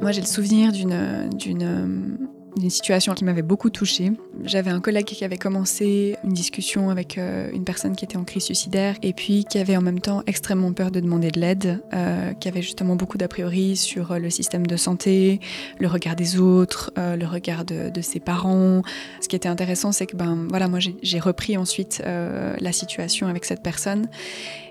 Moi, 0.02 0.12
j'ai 0.12 0.22
le 0.22 0.28
souvenir 0.28 0.72
d'une, 0.72 1.30
d'une 1.30 2.70
situation 2.70 3.14
qui 3.14 3.26
m'avait 3.26 3.42
beaucoup 3.42 3.70
touchée. 3.70 4.14
J'avais 4.44 4.72
un 4.72 4.80
collègue 4.80 5.06
qui 5.06 5.24
avait 5.24 5.38
commencé 5.38 6.16
une 6.24 6.34
discussion 6.34 6.90
avec 6.90 7.18
euh, 7.18 7.50
une 7.54 7.64
personne 7.64 7.96
qui 7.96 8.06
était 8.06 8.18
en 8.18 8.24
crise 8.24 8.44
suicidaire 8.44 8.96
et 9.02 9.14
puis 9.14 9.46
qui 9.46 9.58
avait 9.58 9.76
en 9.76 9.82
même 9.82 10.00
temps 10.00 10.24
extrêmement 10.28 10.72
peur 10.74 10.92
de 10.92 11.00
demander 11.00 11.32
de 11.32 11.40
l'aide, 11.40 11.82
euh, 11.94 12.34
qui 12.34 12.48
avait 12.48 12.62
justement 12.62 12.96
beaucoup 12.96 13.18
d'a 13.18 13.28
priori 13.28 13.76
sur 13.76 14.12
euh, 14.12 14.20
le 14.20 14.30
système 14.30 14.68
de 14.68 14.76
santé, 14.76 15.40
le 15.80 15.88
regard 15.88 16.16
des 16.16 16.40
autres, 16.40 16.92
le 16.98 17.26
regard 17.26 17.66
de, 17.66 18.02
ses 18.02 18.20
parents. 18.20 18.82
Ce 19.22 19.28
qui 19.28 19.36
était 19.36 19.50
intéressant, 19.50 19.92
c'est 19.92 20.06
que 20.06 20.16
ben 20.16 20.48
voilà, 20.50 20.68
moi 20.68 20.80
j'ai 20.80 21.20
repris 21.20 21.58
ensuite 21.58 22.02
la 22.06 22.72
situation 22.72 23.28
avec 23.28 23.46
cette 23.46 23.64
personne 23.64 24.08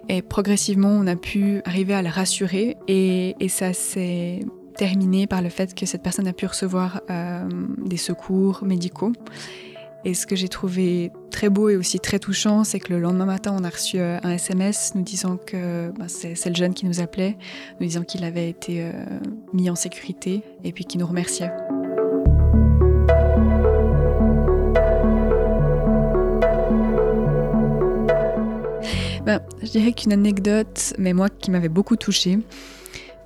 et 0.09 0.23
progressivement 0.23 0.91
on 0.91 1.07
a 1.07 1.17
pu 1.17 1.61
arriver 1.65 1.95
à 1.95 2.03
la 2.03 2.11
rassurer 2.11 2.77
et, 2.89 3.35
et 3.41 3.49
ça 3.49 3.73
s'est 3.73 4.41
terminé 4.77 5.27
par 5.27 5.43
le 5.43 5.49
fait 5.49 5.75
que 5.75 5.87
cette 5.87 6.03
personne 6.03 6.29
a 6.29 6.33
pu 6.33 6.47
recevoir 6.47 7.01
euh, 7.11 7.49
des 7.79 7.97
secours 7.97 8.63
médicaux. 8.63 9.13
Et 10.05 10.15
ce 10.15 10.27
que 10.27 10.37
j'ai 10.37 10.49
trouvé 10.49 11.11
très 11.31 11.49
beau 11.49 11.69
et 11.69 11.77
aussi 11.77 11.99
très 11.99 12.21
touchant, 12.21 12.63
c'est 12.63 12.79
que 12.79 12.93
le 12.93 13.01
lendemain 13.01 13.25
matin, 13.25 13.57
on 13.59 13.65
a 13.65 13.71
reçu 13.71 13.99
euh, 13.99 14.19
un 14.23 14.31
SMS 14.31 14.93
nous 14.95 15.03
disant 15.03 15.37
que 15.37 15.91
bah, 15.99 16.07
c'est 16.07 16.49
le 16.49 16.55
jeune 16.55 16.75
qui 16.75 16.87
nous 16.87 17.01
appelait, 17.01 17.37
nous 17.81 17.87
disant 17.87 18.03
qu'il 18.03 18.23
avait 18.23 18.49
été 18.49 18.83
euh, 18.85 18.93
mis 19.53 19.69
en 19.69 19.75
sécurité 19.75 20.43
et 20.63 20.73
puis 20.73 20.85
qui 20.85 20.99
nous 20.99 21.07
remerciait. 21.07 21.51
Ben, 29.25 29.41
je 29.61 29.71
dirais 29.73 29.93
qu'une 29.93 30.13
anecdote, 30.13 30.95
mais 30.99 31.13
moi 31.13 31.29
qui 31.29 31.51
m'avait 31.51 31.69
beaucoup 31.69 31.97
touchée, 31.97 32.39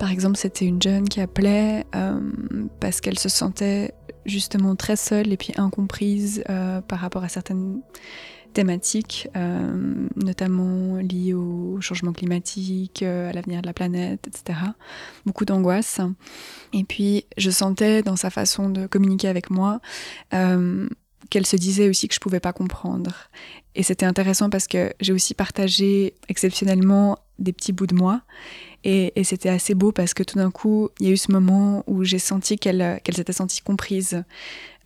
par 0.01 0.09
exemple, 0.09 0.35
c'était 0.35 0.65
une 0.65 0.81
jeune 0.81 1.07
qui 1.07 1.21
appelait 1.21 1.85
euh, 1.93 2.19
parce 2.79 3.01
qu'elle 3.01 3.19
se 3.19 3.29
sentait 3.29 3.93
justement 4.25 4.75
très 4.75 4.95
seule 4.95 5.31
et 5.31 5.37
puis 5.37 5.53
incomprise 5.57 6.43
euh, 6.49 6.81
par 6.81 6.97
rapport 6.97 7.23
à 7.23 7.29
certaines 7.29 7.81
thématiques, 8.53 9.27
euh, 9.35 10.07
notamment 10.15 10.95
liées 10.95 11.35
au 11.35 11.79
changement 11.81 12.13
climatique, 12.13 13.03
à 13.03 13.31
l'avenir 13.31 13.61
de 13.61 13.67
la 13.67 13.73
planète, 13.73 14.25
etc. 14.25 14.57
Beaucoup 15.27 15.45
d'angoisse. 15.45 16.01
Et 16.73 16.83
puis, 16.83 17.27
je 17.37 17.51
sentais 17.51 18.01
dans 18.01 18.15
sa 18.15 18.31
façon 18.31 18.71
de 18.71 18.87
communiquer 18.87 19.27
avec 19.27 19.51
moi 19.51 19.81
qu'elle 21.29 21.45
se 21.45 21.55
disait 21.55 21.87
aussi 21.87 22.07
que 22.07 22.15
je 22.15 22.19
pouvais 22.19 22.39
pas 22.39 22.53
comprendre. 22.53 23.29
Et 23.75 23.83
c'était 23.83 24.07
intéressant 24.07 24.49
parce 24.49 24.67
que 24.67 24.93
j'ai 24.99 25.13
aussi 25.13 25.35
partagé 25.35 26.15
exceptionnellement 26.27 27.19
des 27.41 27.53
petits 27.53 27.73
bouts 27.73 27.87
de 27.87 27.95
moi. 27.95 28.21
Et, 28.83 29.11
c'était 29.23 29.49
assez 29.49 29.75
beau 29.75 29.91
parce 29.91 30.13
que 30.13 30.23
tout 30.23 30.37
d'un 30.37 30.51
coup, 30.51 30.89
il 30.99 31.07
y 31.07 31.09
a 31.09 31.13
eu 31.13 31.17
ce 31.17 31.31
moment 31.31 31.83
où 31.87 32.03
j'ai 32.03 32.19
senti 32.19 32.57
qu'elle 32.57 32.99
qu'elle 33.03 33.15
s'était 33.15 33.33
sentie 33.33 33.61
comprise. 33.61 34.23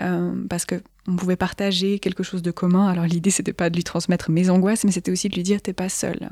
Euh, 0.01 0.45
parce 0.49 0.65
que 0.65 0.81
on 1.07 1.15
pouvait 1.15 1.35
partager 1.35 1.99
quelque 1.99 2.23
chose 2.23 2.41
de 2.41 2.51
commun. 2.51 2.87
Alors 2.87 3.05
l'idée, 3.05 3.29
c'était 3.29 3.53
pas 3.53 3.69
de 3.69 3.75
lui 3.75 3.83
transmettre 3.83 4.31
mes 4.31 4.49
angoisses, 4.49 4.83
mais 4.83 4.91
c'était 4.91 5.11
aussi 5.11 5.29
de 5.29 5.35
lui 5.35 5.43
dire 5.43 5.61
t'es 5.61 5.73
pas 5.73 5.89
seule. 5.89 6.29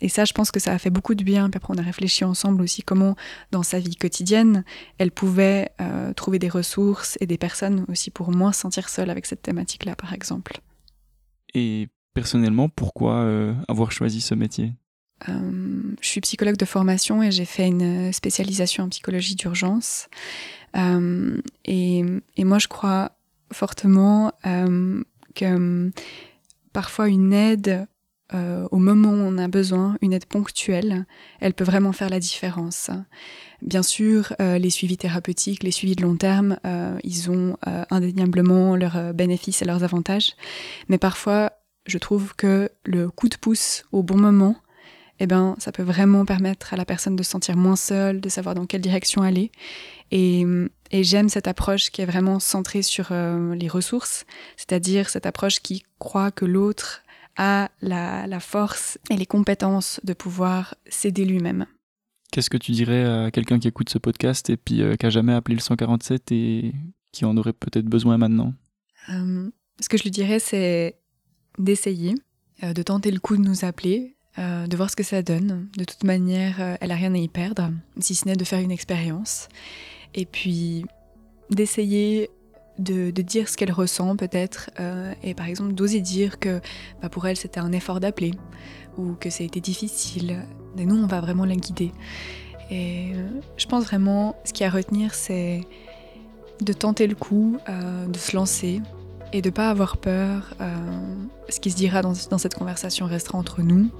Et 0.00 0.08
ça, 0.08 0.24
je 0.24 0.32
pense 0.32 0.50
que 0.50 0.58
ça 0.58 0.72
a 0.72 0.78
fait 0.78 0.90
beaucoup 0.90 1.14
de 1.14 1.22
bien. 1.22 1.48
Puis 1.48 1.56
après, 1.56 1.72
on 1.74 1.78
a 1.78 1.82
réfléchi 1.82 2.24
ensemble 2.24 2.60
aussi 2.62 2.82
comment, 2.82 3.14
dans 3.52 3.62
sa 3.62 3.78
vie 3.78 3.94
quotidienne, 3.94 4.64
elle 4.98 5.12
pouvait 5.12 5.70
euh, 5.80 6.12
trouver 6.12 6.38
des 6.38 6.48
ressources 6.48 7.16
et 7.20 7.26
des 7.26 7.38
personnes 7.38 7.84
aussi 7.88 8.10
pour 8.10 8.30
moins 8.32 8.52
se 8.52 8.60
sentir 8.60 8.88
seule 8.88 9.10
avec 9.10 9.26
cette 9.26 9.42
thématique-là, 9.42 9.94
par 9.94 10.12
exemple. 10.12 10.60
Et 11.54 11.88
personnellement, 12.14 12.68
pourquoi 12.68 13.18
euh, 13.18 13.54
avoir 13.68 13.92
choisi 13.92 14.20
ce 14.20 14.34
métier? 14.34 14.72
Euh, 15.28 15.94
je 16.00 16.08
suis 16.08 16.20
psychologue 16.20 16.56
de 16.56 16.64
formation 16.64 17.22
et 17.22 17.30
j'ai 17.30 17.44
fait 17.44 17.66
une 17.66 18.12
spécialisation 18.12 18.84
en 18.84 18.88
psychologie 18.88 19.34
d'urgence. 19.34 20.08
Euh, 20.76 21.40
et, 21.64 22.04
moi, 22.38 22.58
je 22.58 22.68
crois 22.68 23.12
fortement 23.52 24.32
euh, 24.46 25.02
que 25.34 25.90
parfois 26.72 27.08
une 27.08 27.32
aide 27.32 27.86
au 28.72 28.78
moment 28.78 29.10
où 29.10 29.20
on 29.20 29.38
a 29.38 29.46
besoin, 29.46 29.96
une 30.02 30.12
aide 30.12 30.24
ponctuelle, 30.26 31.06
elle 31.38 31.54
peut 31.54 31.62
vraiment 31.62 31.92
faire 31.92 32.10
la 32.10 32.18
différence. 32.18 32.90
Bien 33.62 33.84
sûr, 33.84 34.34
les 34.40 34.70
suivis 34.70 34.96
thérapeutiques, 34.96 35.62
les 35.62 35.70
suivis 35.70 35.94
de 35.94 36.02
long 36.02 36.16
terme, 36.16 36.58
ils 37.04 37.30
ont 37.30 37.56
indéniablement 37.62 38.74
leurs 38.74 39.14
bénéfices 39.14 39.62
et 39.62 39.64
leurs 39.64 39.84
avantages. 39.84 40.32
Mais 40.88 40.98
parfois, 40.98 41.52
je 41.86 41.96
trouve 41.96 42.34
que 42.34 42.70
le 42.84 43.08
coup 43.08 43.28
de 43.28 43.36
pouce 43.36 43.84
au 43.92 44.02
bon 44.02 44.16
moment, 44.16 44.56
eh 45.24 45.26
ben, 45.26 45.56
ça 45.58 45.72
peut 45.72 45.82
vraiment 45.82 46.26
permettre 46.26 46.74
à 46.74 46.76
la 46.76 46.84
personne 46.84 47.16
de 47.16 47.22
se 47.22 47.30
sentir 47.30 47.56
moins 47.56 47.76
seule, 47.76 48.20
de 48.20 48.28
savoir 48.28 48.54
dans 48.54 48.66
quelle 48.66 48.82
direction 48.82 49.22
aller. 49.22 49.50
Et, 50.10 50.44
j'aime 50.92 51.30
cette 51.30 51.48
approche 51.48 51.90
qui 51.90 52.02
est 52.02 52.06
vraiment 52.06 52.38
centrée 52.38 52.82
sur 52.82 53.08
euh, 53.10 53.54
les 53.54 53.68
ressources, 53.68 54.26
c'est-à-dire 54.56 55.08
cette 55.08 55.24
approche 55.24 55.60
qui 55.60 55.82
croit 55.98 56.30
que 56.30 56.44
l'autre 56.44 57.02
a 57.36 57.70
la, 57.80 58.38
force 58.38 58.98
et 59.10 59.16
les 59.16 59.24
compétences 59.24 59.98
de 60.04 60.12
pouvoir 60.12 60.74
s'aider 60.86 61.24
lui-même. 61.24 61.66
Qu'est-ce 62.30 62.50
que 62.50 62.58
tu 62.58 62.72
dirais 62.72 63.04
à 63.04 63.30
quelqu'un 63.30 63.58
qui 63.58 63.68
écoute 63.68 63.88
ce 63.88 63.98
podcast 63.98 64.50
et 64.50 64.58
puis 64.58 64.82
euh, 64.82 64.94
qui 64.94 65.06
a 65.06 65.10
jamais 65.10 65.32
appelé 65.32 65.56
le 65.56 65.62
147 65.62 66.30
et 66.32 66.74
qui 67.12 67.24
en 67.24 67.36
aurait 67.38 67.54
peut-être 67.54 67.86
besoin 67.86 68.18
maintenant? 68.18 68.52
Euh, 69.08 69.50
Ce 69.80 69.88
que 69.88 69.96
je 69.96 70.02
lui 70.02 70.10
dirais, 70.10 70.38
c'est 70.38 70.98
d'essayer, 71.58 72.14
de 72.62 72.82
tenter 72.82 73.10
le 73.10 73.20
coup 73.20 73.36
de 73.36 73.42
nous 73.42 73.64
appeler, 73.64 74.13
euh, 74.38 74.66
de 74.66 74.76
voir 74.76 74.90
ce 74.90 74.96
que 74.96 75.04
ça 75.04 75.22
donne. 75.22 75.68
De 75.76 75.84
toute 75.84 76.02
manière, 76.02 76.56
euh, 76.60 76.76
elle 76.80 76.90
a 76.90 76.96
rien 76.96 77.14
à 77.14 77.18
y 77.18 77.28
perdre, 77.28 77.70
si 78.00 78.16
ce 78.16 78.26
n'est 78.26 78.34
de 78.34 78.42
faire 78.44 78.58
une 78.58 78.72
expérience. 78.72 79.48
Et 80.14 80.26
puis 80.26 80.84
d'essayer 81.50 82.30
de, 82.78 83.10
dire 83.10 83.48
ce 83.48 83.56
qu'elle 83.56 83.70
ressent 83.70 84.16
peut-être, 84.16 84.70
euh, 84.80 85.14
et 85.22 85.34
par 85.34 85.46
exemple 85.46 85.72
d'oser 85.72 86.00
dire 86.00 86.40
que 86.40 86.60
bah, 87.00 87.08
pour 87.08 87.28
elle 87.28 87.36
c'était 87.36 87.60
un 87.60 87.70
effort 87.70 88.00
d'appeler, 88.00 88.32
ou 88.98 89.12
que 89.12 89.30
ça 89.30 89.44
a 89.44 89.46
été 89.46 89.60
difficile. 89.60 90.42
Et 90.78 90.84
nous, 90.84 90.96
on 90.96 91.06
va 91.06 91.20
vraiment 91.20 91.44
la 91.44 91.54
guider. 91.54 91.92
Et 92.72 93.12
je 93.56 93.66
pense 93.66 93.84
vraiment, 93.84 94.34
ce 94.44 94.52
qu'il 94.52 94.64
y 94.64 94.66
a 94.66 94.72
à 94.72 94.74
retenir, 94.74 95.14
c'est 95.14 95.60
de 96.60 96.72
tenter 96.72 97.06
le 97.06 97.14
coup, 97.14 97.58
de 98.08 98.18
se 98.18 98.34
lancer, 98.34 98.80
et 99.34 99.42
de 99.42 99.48
ne 99.48 99.52
pas 99.52 99.68
avoir 99.68 99.96
peur. 99.96 100.54
Euh, 100.60 100.72
ce 101.48 101.58
qui 101.58 101.70
se 101.72 101.76
dira 101.76 102.02
dans, 102.02 102.12
dans, 102.30 102.38
cette 102.38 102.54
conversation 102.54 103.06
restera 103.06 103.36
entre 103.36 103.62
nous. 103.62 103.90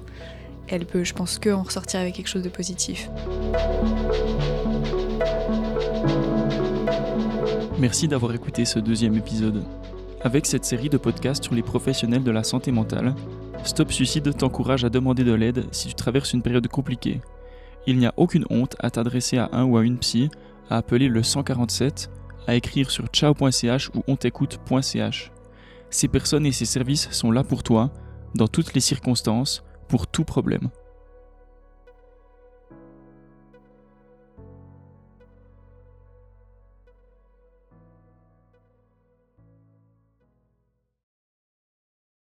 Elle 0.68 0.86
peut, 0.86 1.02
je 1.02 1.12
pense, 1.12 1.38
que 1.40 1.50
en 1.50 1.64
ressortir 1.64 2.00
avec 2.00 2.14
quelque 2.14 2.28
chose 2.28 2.44
de 2.44 2.48
positif. 2.48 3.10
Merci 7.80 8.06
d'avoir 8.06 8.32
écouté 8.32 8.64
ce 8.64 8.78
deuxième 8.78 9.16
épisode. 9.16 9.64
Avec 10.22 10.46
cette 10.46 10.64
série 10.64 10.88
de 10.88 10.96
podcasts 10.96 11.42
sur 11.42 11.54
les 11.54 11.62
professionnels 11.62 12.22
de 12.22 12.30
la 12.30 12.44
santé 12.44 12.70
mentale, 12.70 13.14
Stop 13.64 13.92
Suicide 13.92 14.36
t'encourage 14.36 14.84
à 14.84 14.88
demander 14.88 15.24
de 15.24 15.34
l'aide 15.34 15.64
si 15.72 15.88
tu 15.88 15.94
traverses 15.94 16.32
une 16.32 16.42
période 16.42 16.68
compliquée. 16.68 17.20
Il 17.88 17.98
n'y 17.98 18.06
a 18.06 18.14
aucune 18.16 18.46
honte 18.50 18.76
à 18.78 18.88
t'adresser 18.88 19.38
à 19.38 19.50
un 19.52 19.64
ou 19.64 19.76
à 19.76 19.84
une 19.84 19.98
psy, 19.98 20.30
à 20.70 20.76
appeler 20.76 21.08
le 21.08 21.24
147, 21.24 22.08
à 22.46 22.54
écrire 22.54 22.90
sur 22.90 23.06
ciao.ch 23.08 23.90
ou 23.94 24.02
ontécoute.ch. 24.06 25.32
Ces 25.90 26.08
personnes 26.08 26.46
et 26.46 26.52
ces 26.52 26.64
services 26.64 27.10
sont 27.10 27.30
là 27.30 27.44
pour 27.44 27.62
toi, 27.62 27.90
dans 28.34 28.48
toutes 28.48 28.74
les 28.74 28.80
circonstances, 28.80 29.64
pour 29.88 30.06
tout 30.06 30.24
problème. 30.24 30.70